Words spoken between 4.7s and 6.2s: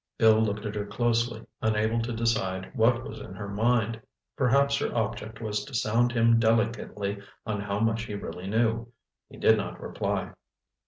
her object was to sound